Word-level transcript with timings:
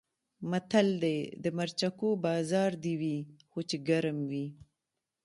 متل 0.49 0.87
دی: 1.03 1.17
د 1.43 1.45
مرچکو 1.57 2.09
بازار 2.25 2.71
دې 2.83 2.93
وي 3.01 3.17
خو 3.49 3.59
چې 3.69 3.77
ګرم 3.87 4.17
وي. 4.31 4.47